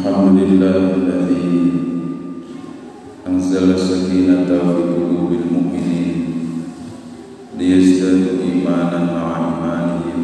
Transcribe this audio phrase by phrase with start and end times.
[0.00, 1.72] الحمد لله الذي
[3.28, 6.16] أنزل السكينة في قلوب المؤمنين
[7.58, 10.20] ليزدادوا إيمانا مع إيمانهم.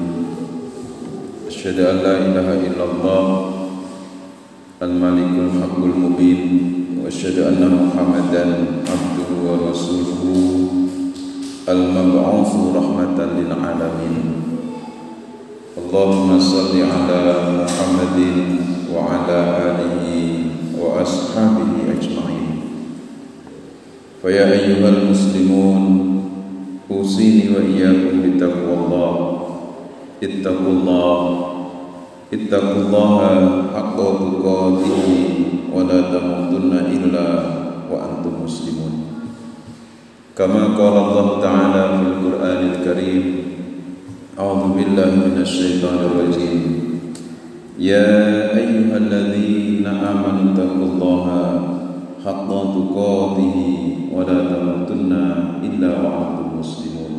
[1.48, 3.24] أشهد أن لا إله إلا الله
[4.82, 6.40] الملك الحق المبين
[7.04, 8.44] وأشهد أن محمدا
[8.90, 10.22] عبده ورسوله
[11.68, 14.24] المبعوث رحمة للعالمين.
[15.76, 17.16] اللهم صل على
[24.26, 25.82] فيا أيها المسلمون
[26.90, 29.12] أوصيني وإياكم بتقوى الله.
[30.22, 31.20] اتقوا الله.
[32.34, 33.18] اتقوا الله
[33.74, 35.06] حق تقاته
[35.74, 37.26] ولا تموتن إلا
[37.86, 38.94] وأنتم مسلمون.
[40.34, 43.24] كما قال الله تعالى في القرآن الكريم
[44.38, 46.62] أعوذ بالله من الشيطان الرجيم.
[47.78, 48.10] يا
[48.58, 49.85] أيها الذين
[52.25, 53.57] حق تقاته
[54.15, 55.11] ولا تموتن
[55.63, 57.13] إلا وأنتم مسلمون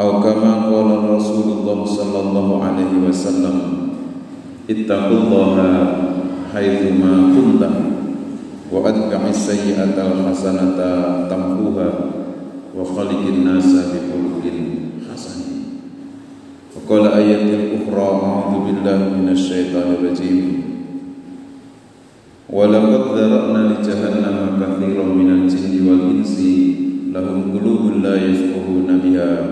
[0.00, 3.56] أو كما قال رسول الله صلى الله عليه وسلم
[4.70, 5.56] اتقوا الله
[6.54, 7.62] حيثما كنت
[8.72, 10.76] وأتبع السيئة الحسنة
[11.30, 11.88] تمحوها
[12.78, 14.44] وخلق الناس بخلق
[15.12, 15.40] حسن
[16.76, 17.44] وقال آية
[17.76, 20.46] أخرى أعوذ بالله من الشيطان الرجيم
[22.50, 26.40] ولقد ذرأنا لجهنم كثيرا من الجن والإنس
[27.14, 29.46] لهم قلوب لا يفقهون بها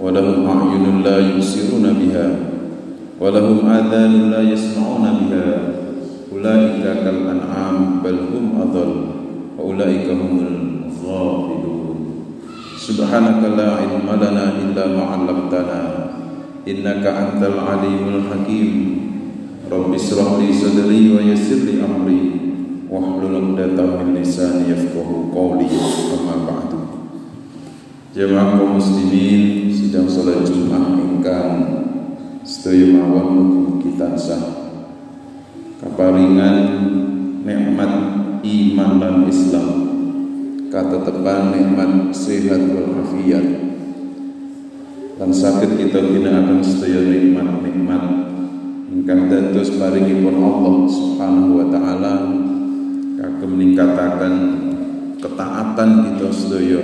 [0.00, 2.36] ولهم أعين لا يبصرون بها
[3.20, 5.58] ولهم آذان لا يسمعون بها
[6.32, 8.92] أولئك كالأنعام بل هم أضل
[9.58, 11.96] وأولئك هم الغافلون
[12.76, 15.80] سبحانك لا علم لنا إلا ما علمتنا
[16.68, 18.97] إنك أنت العليم الحكيم
[19.99, 22.39] ishrah li sadri wa yassir amri.
[22.87, 25.67] Wahlul 'uqdatam lisani yafqahu qawli
[26.15, 26.79] amma ba'du.
[28.15, 31.53] Jemaah muslimin sidang salat Jumat ingkang
[32.41, 34.41] sedaya mawon mugi tansah
[35.77, 36.57] kaparingan
[37.45, 37.93] nikmat
[38.41, 39.69] iman dan Islam
[40.73, 43.45] katetepan nikmat sehat walafiat.
[45.19, 48.28] Dan sakit kita tidak akan setia nikmat-nikmat
[48.89, 52.13] ingkang dados paringipun Allah Subhanahu wa taala
[53.21, 54.35] kagem ningkataken
[55.21, 56.81] ketaatan kita sedaya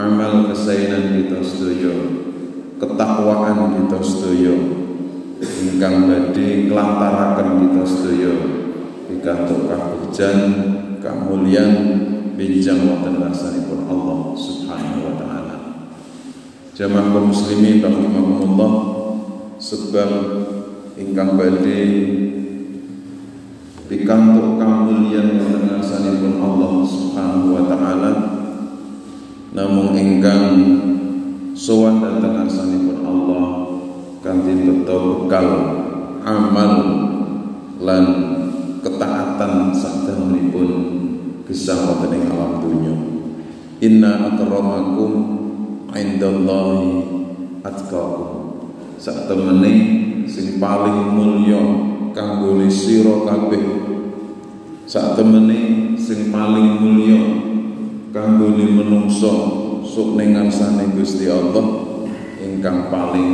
[0.00, 1.92] amal kesainan kita sedaya
[2.80, 4.56] ketakwaan kita sedaya
[5.40, 8.32] ingkang badhe nglantaraken kita sedaya
[9.12, 10.38] pikantuk kahujan
[11.04, 11.72] kamulyan
[12.32, 15.56] benjang wonten ngarsanipun Allah Subhanahu wa taala.
[16.72, 18.72] Jamaah muslimin rahimakumullah
[19.60, 20.08] sebab
[20.98, 21.82] ingkang badhe
[23.90, 28.12] pikantuk kamulyan wonten ngarsanipun Allah Subhanahu wa taala.
[29.50, 30.46] Namun ingkang
[31.58, 33.46] sowan dhateng ngarsanipun Allah
[34.22, 35.48] kanthi beto bekal
[36.22, 36.74] amal
[37.82, 38.04] lan
[38.78, 40.70] ketaatan sadangunipun
[41.50, 42.94] gesang wonten ing alam donya.
[43.82, 45.12] Inna akramakum
[45.90, 46.94] indallahi
[47.66, 48.30] atqakum.
[49.00, 49.99] Sak temene
[50.30, 51.58] sing paling mulya
[52.14, 53.66] kanggo sira kabeh
[54.86, 57.20] sak temene sing paling mulya
[58.14, 59.34] kanggo menungso
[59.82, 61.66] sok ning ngarsane Gusti Allah
[62.38, 63.30] ingkang paling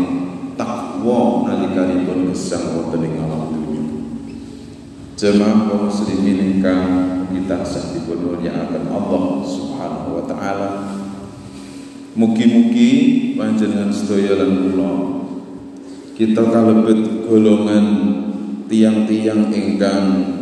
[0.57, 3.85] takwa nalikanipun gesang wonten ing alam dunya.
[5.17, 6.85] Jemaah kaum muslimin ingkang
[7.33, 10.71] kita sah dipun mulyakaken Allah Subhanahu wa taala.
[12.17, 12.93] Mugi-mugi
[13.37, 15.16] panjenengan sedaya lan kula
[16.17, 17.87] kita kalebet golongan
[18.73, 20.33] tiang-tiang ingkang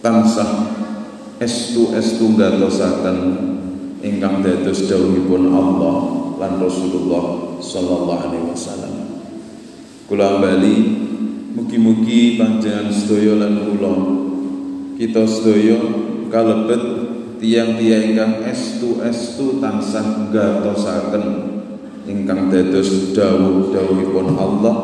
[0.00, 0.72] tansah
[1.36, 3.18] estu-estu gatosaken
[4.00, 5.96] ingkang dados dawuhipun Allah
[6.40, 8.94] lan Rasulullah sallallahu alaihi wasallam.
[10.08, 10.96] Kula bali
[11.52, 13.94] mugi-mugi panjenengan sedaya lan kula
[14.96, 15.76] kita sedaya
[16.32, 16.82] kalebet
[17.36, 21.47] tiang-tiang ingkang estu-estu tansah gatosaken
[22.08, 24.76] ingkang dados dawuh-dawuhipun Allah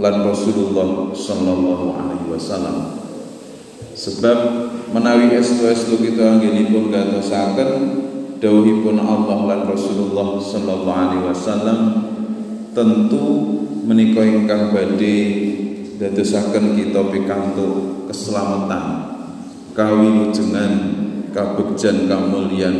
[0.00, 2.98] lan Rasulullah sallallahu alaihi wasallam.
[3.94, 4.38] Sebab
[4.90, 7.70] menawi estu-estu kita anggenipun gatosaken
[8.42, 11.78] dawuhipun Allah lan Rasulullah sallallahu alaihi wasallam
[12.74, 13.24] tentu
[13.86, 15.18] menika ingkang badhe
[16.00, 19.14] dadosaken kita pikantuk keselamatan
[19.78, 20.72] kawilujengan
[21.30, 22.76] kabegjan kamulyan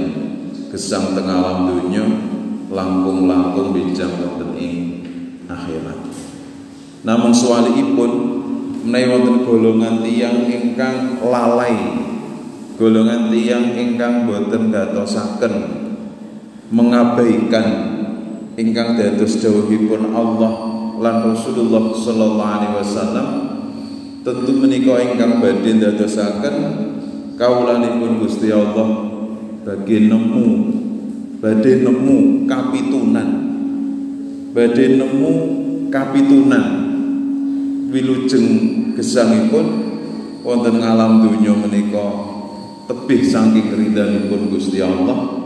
[0.75, 2.34] gesang teng alam donya
[2.75, 4.77] langkung-langkung bijang wonten ing
[5.47, 5.99] akhirat.
[7.07, 8.13] Namun suwalipun
[8.85, 12.05] menawi wonten golongan tiyang ingkang lalai
[12.77, 15.55] golongan tiyang ingkang boten gatosaken
[16.69, 17.67] mengabaikan
[18.61, 20.53] ingkang dados dawuhipun Allah
[21.01, 23.29] lan Rasulullah sallallahu alaihi wasallam
[24.21, 26.57] tentu menika ingkang badhe ndadosaken
[27.41, 29.11] kawulanipun Gusti Allah
[29.65, 30.47] bagi nemu
[31.45, 33.29] badhe nemu kapitunan.
[34.57, 35.33] Badhe nemu
[35.93, 36.65] kapitunan.
[37.93, 38.49] Wilujeng
[38.97, 39.67] gesangipun
[40.41, 42.09] wonten ngalam donya menika
[42.89, 45.45] tebih saking ridhanipun Gusti Allah.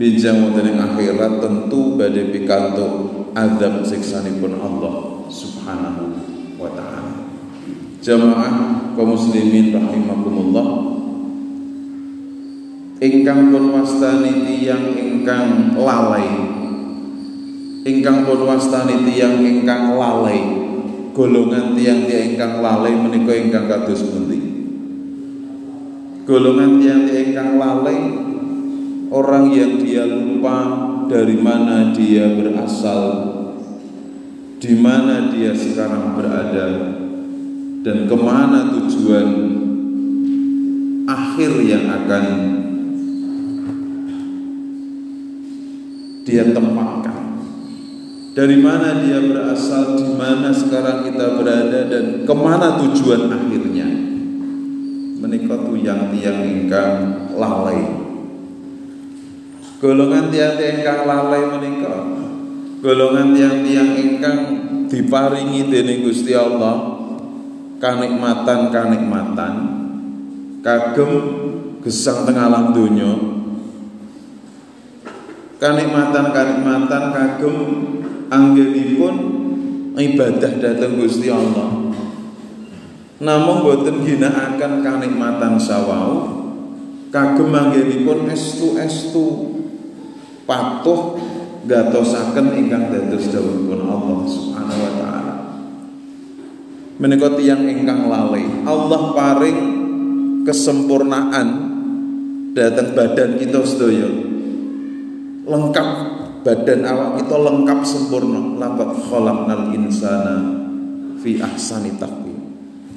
[0.00, 2.92] Bijang wonten ing akhirat tentu badhe pikantuk
[3.36, 6.16] azab siksanipun Allah Subhanahu
[6.56, 7.12] wa taala.
[8.00, 8.52] Jamaah
[8.96, 10.95] kaum muslimin rahimakumullah
[13.00, 16.28] ingkang pun wastani tiyang ingkang lalai.
[17.86, 20.40] Ingkang pun wastani tiyang ingkang lalai.
[21.16, 24.40] Golongan tiang-tiang ingkang lalai menika ingkang kados pundi?
[26.28, 27.98] Golongan tiang-tiang ingkang lalai
[29.08, 30.56] orang yang dia lupa
[31.06, 33.32] dari mana dia berasal
[34.58, 36.68] di mana dia sekarang berada
[37.86, 39.28] dan ke mana tujuan
[41.06, 42.24] akhir yang akan
[46.26, 47.38] dia tempatkan.
[48.36, 53.88] Dari mana dia berasal, di mana sekarang kita berada dan ke mana tujuan akhirnya.
[55.16, 56.96] Menikah yang tiang ingkang
[57.32, 57.80] lalai.
[59.80, 62.04] Golongan tiang-tiang ingkang lalai menikah.
[62.84, 64.38] Golongan tiang-tiang ingkang
[64.92, 66.96] diparingi dening Gusti Allah
[67.76, 69.54] kanikmatan kanikmatan
[70.62, 71.12] kagem
[71.84, 73.35] gesang tengah alam dunia
[75.56, 77.56] kanikmatan-kanikmatan kagum
[78.28, 79.14] anggenipun
[79.96, 81.88] ibadah datang Gusti Allah.
[83.16, 86.44] Namun boten ginakaken kanikmatan sawau
[87.08, 89.56] kagum anggenipun estu-estu
[90.44, 91.16] patuh
[91.64, 95.34] gatosaken ingkang dados dawuhipun Allah Subhanahu wa taala.
[97.00, 98.44] Menika tiyang ingkang lalai.
[98.68, 99.60] Allah paring
[100.44, 101.48] kesempurnaan
[102.52, 104.25] datang badan kita sedaya
[105.46, 105.88] lengkap
[106.42, 108.58] badan awak kita lengkap sempurna.
[108.58, 110.36] Laqad khalaqnal insana
[111.22, 112.38] fi ahsani taqwim.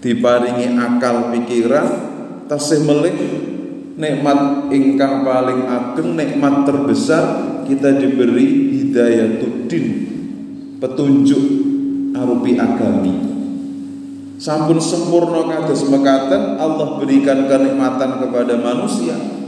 [0.02, 1.88] Diparingi akal pikiran
[2.50, 3.16] tasih melih
[4.00, 7.24] nikmat ingkang paling ageng nikmat terbesar
[7.70, 9.86] kita diberi hidayatuddin
[10.82, 11.44] petunjuk
[12.18, 13.30] arupi agami.
[14.40, 19.39] Sampun sempurna kados mekaten Allah berikan kenikmatan kepada manusia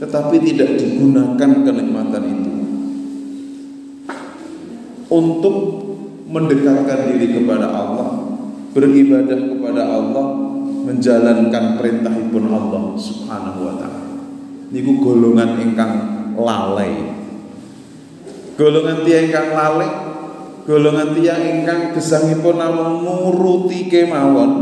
[0.00, 2.52] tetapi tidak digunakan kenikmatan itu
[5.12, 5.56] untuk
[6.30, 8.08] mendekatkan diri kepada Allah,
[8.72, 10.26] beribadah kepada Allah,
[10.88, 14.08] menjalankan perintah pun Allah Subhanahu wa taala.
[14.72, 15.92] Niku golongan ingkang
[16.38, 17.20] lalai.
[18.56, 19.90] Golongan tiang ingkang lalai,
[20.64, 24.52] golongan tiang ingkang gesangipun namung nuruti kemawon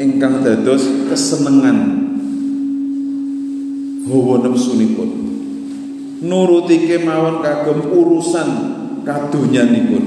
[0.00, 2.07] ingkang dados kesenengan
[4.08, 5.10] hawa nepsunipun
[6.24, 8.48] nuruti kemawon kagem urusan
[9.06, 10.04] kadonyanipun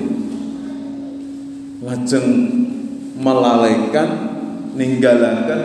[1.86, 2.28] lajeng
[3.22, 4.10] melalaikan
[4.76, 5.62] ninggalaken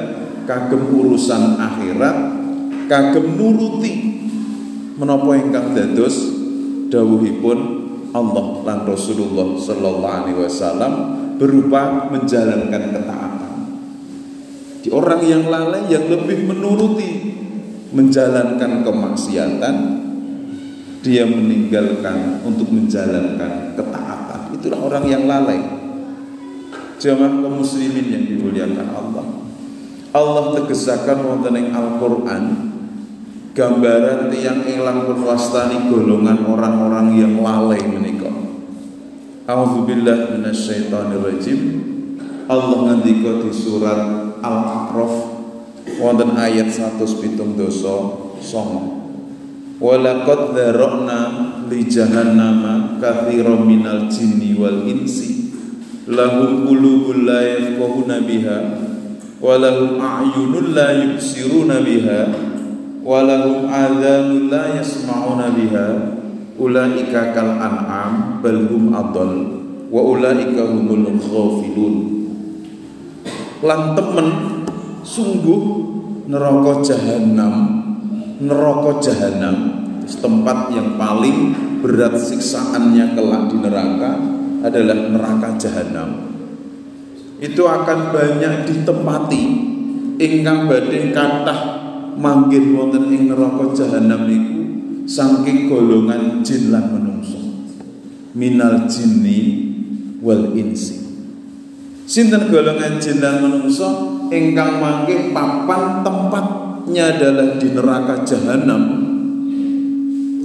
[0.46, 2.16] kagem urusan akhirat
[2.86, 3.92] kagem nuruti
[4.96, 6.16] menapa ingkang dados
[6.88, 7.58] dawuhipun
[8.16, 10.92] Allah dan Rasulullah sallallahu alaihi wasallam
[11.36, 13.54] berupa menjalankan ketaatan.
[14.80, 17.10] Di orang yang lalai yang lebih menuruti
[17.96, 19.74] menjalankan kemaksiatan
[21.00, 24.40] dia meninggalkan untuk menjalankan ketaatan.
[24.58, 25.62] Itulah orang yang lalai.
[26.98, 29.26] Jamaah kaum muslimin yang dimuliakan Allah.
[30.16, 32.44] Allah tegesakan wonten ing Al-Qur'an
[33.52, 38.32] gambaran tiang ilang pun wastani golongan orang-orang yang lalai menika.
[39.46, 41.60] A'udzubillah minasyaitonirrajim.
[42.50, 44.00] Allah ngendika di surat
[44.42, 45.35] Al-A'raf
[45.96, 47.68] wonten ayat 170
[48.40, 48.96] songo
[49.76, 51.18] Walaqad dzara'na
[51.68, 55.52] li jahannama katsiran minal jinni wal insi.
[56.08, 58.58] Lahum qulubun la yafqahuna biha
[59.36, 62.20] wa lahum a'yunun la yubsiruna biha
[63.04, 65.88] wa lahum adhanun la yasma'una biha.
[66.56, 69.60] Ulaika kal an'am bal hum adall
[69.92, 71.96] wa ulaika humul ghafilun.
[73.60, 74.55] Lan temen
[75.06, 75.62] sungguh
[76.26, 77.54] neraka jahanam
[78.42, 79.56] neraka jahanam
[80.02, 84.12] tempat yang paling berat siksaannya kelak di neraka
[84.66, 86.26] adalah neraka jahanam
[87.36, 89.44] itu akan banyak ditempati.
[90.16, 91.60] Ingkang badhe kathah
[92.16, 94.60] manggih wonten ing neraka jahanam niku
[95.04, 97.36] saking golongan jin lan menungso.
[98.32, 99.68] Minal jinni
[100.24, 100.96] wal insi.
[102.08, 108.82] Sinten golongan jin lan menungso ingkang manggih papan tempatnya adalah di neraka jahanam.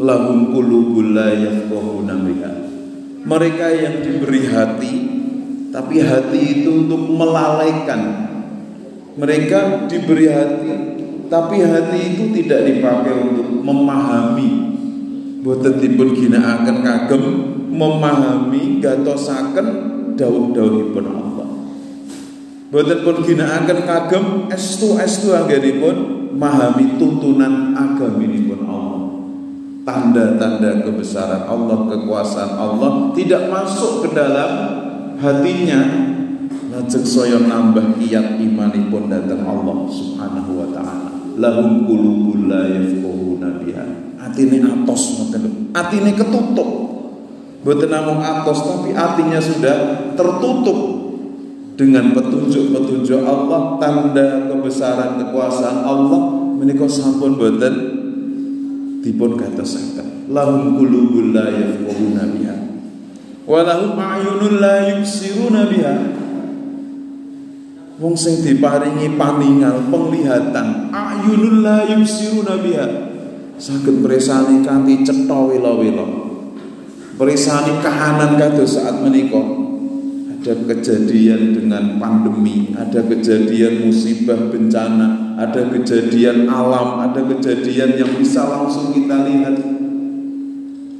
[0.01, 2.15] Lahum qulubul la yafqahuna
[3.21, 4.93] mereka yang diberi hati
[5.69, 8.01] tapi hati itu untuk melalaikan.
[9.13, 10.73] Mereka diberi hati
[11.29, 14.73] tapi hati itu tidak dipakai untuk memahami.
[15.45, 17.23] Boten dipun ginakaken kagem
[17.69, 19.67] memahami gatosaken
[20.17, 21.30] dawuh-dawuhipun Allah
[22.71, 29.01] boten pun ginakaken kagem estu-estu anggenipun memahami tuntunan agaminipun Allah.
[29.81, 34.51] Tanda-tanda kebesaran Allah, kekuasaan Allah tidak masuk ke dalam
[35.19, 35.81] hatinya.
[36.71, 41.11] Lajeng saya nambah kiat imanipun datang Allah Subhanahu wa taala.
[41.35, 43.85] Lahum qulubul la yafqahuna biha.
[44.23, 45.75] Atos ngoten.
[45.75, 46.69] Atine ketutup.
[47.61, 49.77] Mboten namung atos tapi artinya sudah
[50.17, 50.90] tertutup
[51.79, 56.21] dengan petunjuk-petunjuk Allah tanda kebesaran kekuasaan Allah
[56.59, 57.75] menika sampun boten
[59.01, 60.29] dipun gatosaken.
[60.31, 62.55] Lahum qulubul la yafqahuna biha.
[63.43, 65.95] Wa lahum a'yunul la yubsiruna biha.
[68.01, 72.87] Wong sing diparingi paningal penglihatan a'yunul la yubsiruna biha.
[73.61, 76.21] Saged presani kanthi cetha wila-wila.
[77.21, 79.60] Kahanan kados saat menika
[80.41, 88.49] ada kejadian dengan pandemi, ada kejadian musibah bencana, ada kejadian alam, ada kejadian yang bisa
[88.49, 89.53] langsung kita lihat.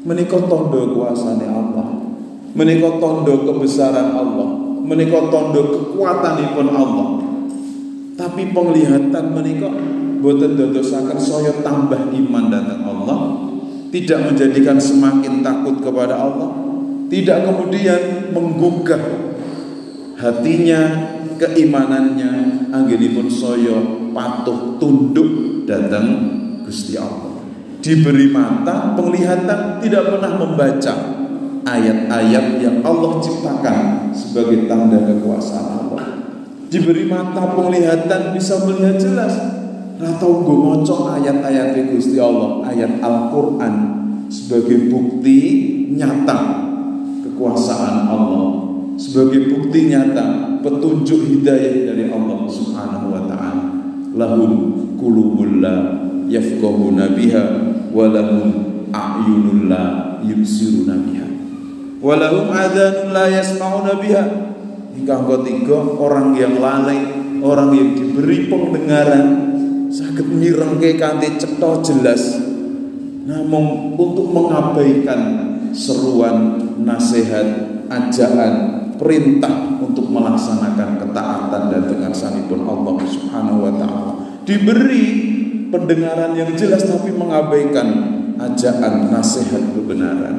[0.06, 2.06] Menikah tondo kuasanya Allah,
[2.54, 7.08] menikah tondo kebesaran Allah, menikah tondo kekuatan pun Allah.
[8.22, 9.74] Tapi penglihatan menikah
[10.22, 13.20] boten dodosakan saya tambah iman datang Allah,
[13.90, 16.54] tidak menjadikan semakin takut kepada Allah,
[17.10, 19.31] tidak kemudian menggugah
[20.22, 20.82] hatinya,
[21.42, 22.32] keimanannya
[22.70, 26.08] anggenipun soyo patuh tunduk datang
[26.62, 27.42] Gusti Allah.
[27.82, 30.94] Diberi mata penglihatan tidak pernah membaca
[31.66, 36.06] ayat-ayat yang Allah ciptakan sebagai tanda kekuasaan Allah.
[36.70, 39.34] Diberi mata penglihatan bisa melihat jelas.
[40.02, 43.74] Atau gue ngocok ayat-ayat Gusti Allah, ayat Al-Quran
[44.34, 45.38] sebagai bukti
[45.94, 46.38] nyata
[47.22, 48.61] kekuasaan Allah
[49.02, 53.66] sebagai bukti nyata petunjuk hidayah dari Allah Subhanahu wa taala.
[54.14, 54.52] Lahum
[55.02, 57.44] qulubul la yafqahuna biha
[57.90, 58.50] wa lahum
[58.94, 59.84] a'yunul la
[60.22, 61.26] yubsiruna biha.
[61.98, 64.24] Wa lahum adhanun la yasma'una biha.
[64.94, 67.02] Hingga ketiga orang yang lalai,
[67.42, 69.26] orang yang diberi pendengaran
[69.90, 72.40] sakit mirengke kanthi cetha jelas
[73.28, 75.20] namun untuk mengabaikan
[75.76, 77.44] seruan nasihat
[77.92, 78.71] ajakan
[79.02, 81.84] perintah untuk melaksanakan ketaatan dan
[82.46, 84.14] pun Allah Subhanahu wa taala.
[84.46, 85.06] Diberi
[85.74, 87.88] pendengaran yang jelas tapi mengabaikan
[88.38, 90.38] ajakan nasihat kebenaran.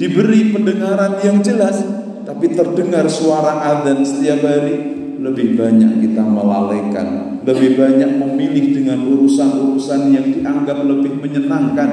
[0.00, 1.84] Diberi pendengaran yang jelas
[2.24, 10.14] tapi terdengar suara adzan setiap hari lebih banyak kita melalaikan, lebih banyak memilih dengan urusan-urusan
[10.14, 11.90] yang dianggap lebih menyenangkan,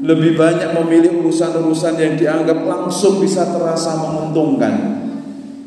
[0.00, 4.97] lebih banyak memilih urusan-urusan yang dianggap langsung bisa terasa menguntungkan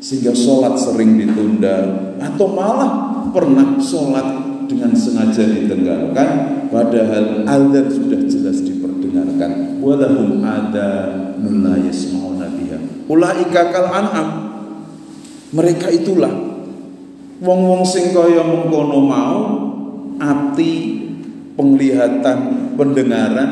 [0.02, 4.26] sehingga sholat sering ditunda atau malah pernah sholat
[4.66, 6.28] dengan sengaja ditenggalkan
[6.74, 9.78] padahal azan sudah jelas diperdengarkan.
[9.78, 10.90] Walahum ada
[11.38, 13.06] la yasmauna biha.
[13.06, 14.28] Ulaika kal an'am.
[15.52, 16.32] Mereka itulah
[17.38, 19.40] wong-wong sing kaya mengkono mau
[20.18, 20.72] ati
[21.54, 22.38] penglihatan
[22.74, 23.50] pendengaran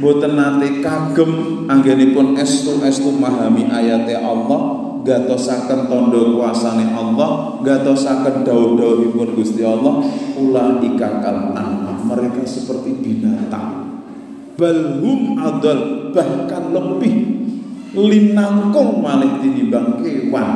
[0.00, 9.34] boten nate kagem anggenipun estu estu memahami ayatnya Allah gatosaken tondo kuasane Allah, gatosaken dawuh-dawuhipun
[9.34, 10.02] Gusti Allah,
[10.38, 12.06] ulaika kal an'am.
[12.06, 14.02] Mereka seperti binatang.
[14.58, 17.14] Balhum adal bahkan lebih
[17.96, 20.50] linangkung malih tinimbang kewan.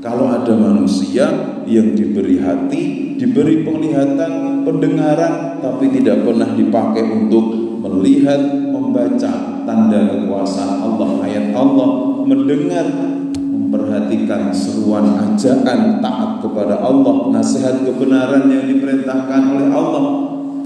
[0.00, 1.28] Kalau ada manusia
[1.68, 7.52] yang diberi hati, diberi penglihatan, pendengaran, tapi tidak pernah dipakai untuk
[7.84, 8.40] melihat,
[8.72, 11.88] membaca tanda kekuasaan Allah, ayat Allah,
[12.24, 12.86] mendengar
[13.50, 20.04] memperhatikan seruan ajakan taat kepada Allah, nasihat kebenaran yang diperintahkan oleh Allah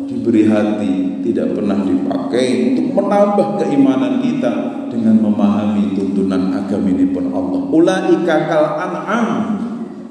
[0.05, 4.53] diberi hati tidak pernah dipakai untuk menambah keimanan kita
[4.93, 7.61] dengan memahami tuntunan agama ini pun Allah.
[7.73, 9.29] Ulaika kal an'am.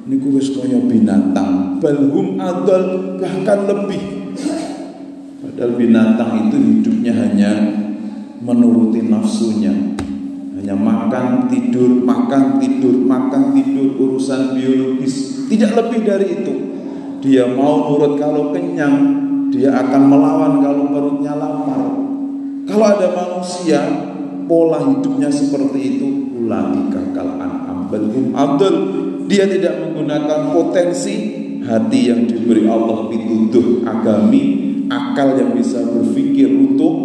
[0.04, 1.80] Niku wis kaya binatang.
[1.80, 4.36] Balhum adol bahkan lebih.
[5.40, 7.52] Padahal binatang itu hidupnya hanya
[8.44, 9.96] menuruti nafsunya
[10.64, 15.44] hanya makan tidur makan tidur makan tidur urusan biologis.
[15.52, 16.54] Tidak lebih dari itu.
[17.20, 18.96] Dia mau nurut kalau kenyang
[19.52, 21.84] dia akan melawan kalau perutnya lapar.
[22.64, 23.84] Kalau ada manusia
[24.48, 27.92] pola hidupnya seperti itu ulaika kal an'am
[28.32, 28.76] adol
[29.28, 31.16] dia tidak menggunakan potensi
[31.60, 34.44] hati yang diberi Allah pituduh agami
[34.88, 36.96] akal yang bisa berpikir untuk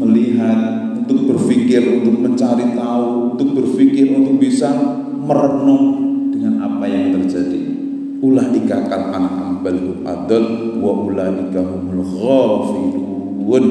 [0.00, 4.68] melihat untuk berpikir untuk mencari tahu untuk berpikir untuk bisa
[5.08, 5.84] merenung
[6.28, 7.80] dengan apa yang terjadi.
[8.20, 13.64] Ulaika kal an'am balhum adol wa ulaika humul ghafilun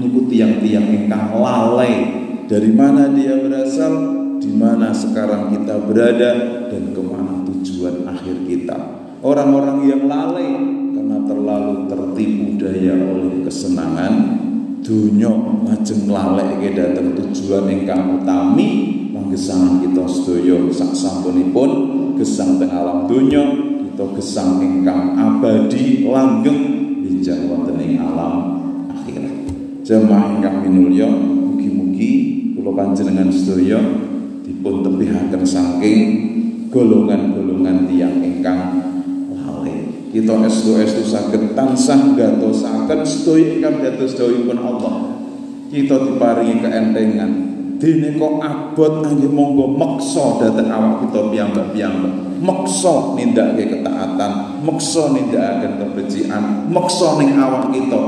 [0.00, 2.18] niku tiang-tiang ingkang lalai.
[2.50, 3.94] Dari mana dia berasal
[4.42, 8.78] di mana sekarang kita berada dan ke mana tujuan akhir kita.
[9.22, 10.50] Orang-orang yang lalai
[10.96, 14.39] karena terlalu tertipu daya oleh kesenangan
[14.90, 15.30] dunya
[15.62, 21.70] lajeng lalai ke datang tujuan ingkang utami manggesangan kita sedaya sak sampunipun
[22.18, 23.38] gesang teng alam dunya
[23.86, 26.58] kita gesang ingkang abadi langgeng
[27.06, 28.66] bijak wonten ing alam
[29.86, 32.10] jamaah ingkang minulya mugi-mugi
[32.58, 33.78] kula panjenengan sedaya
[34.42, 36.00] dipun tepihaken saking
[36.74, 38.89] golongan-golongan tiyang ingkang
[40.10, 44.94] kita estu-estu saged tansah gatosaken sedaya ingkang dados dawuhipun Allah.
[45.70, 47.30] Kita diparingi keentengan.
[47.78, 52.14] Dene kok abot nggih monggo meksa dhateng awak kita piyambak-piyambak.
[52.42, 58.02] Meksa nindakake ketaatan meksa nindakaken kebejian meksa ning awak kita.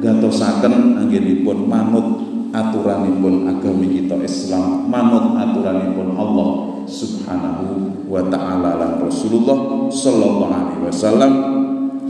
[0.00, 9.88] Gatosaken anggenipun manut aturanipun agami kita Islam manut aturanipun Allah Subhanahu wa taala lan Rasulullah
[9.90, 11.32] sallallahu alaihi wasallam.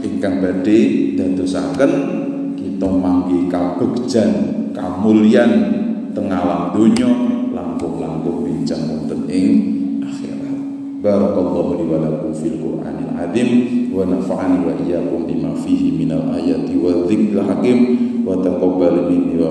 [0.01, 1.91] Ingkang badhe dadosaken
[2.57, 4.31] kita manggi kabegjan
[4.73, 5.51] kamulyan
[6.11, 7.05] teng alam donya
[7.53, 9.47] langkung-langkung bincang wonten ing
[10.01, 10.57] akhirat.
[11.05, 13.49] Barakallahu li wa lakum fil qur'anil azim
[13.93, 17.77] wa nafa'ani wa iyyakum bima fihi minal ayati wa dzikril hakim
[18.25, 19.37] wa taqabbal minni